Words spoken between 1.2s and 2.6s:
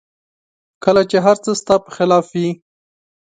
هر څه ستا په خلاف وي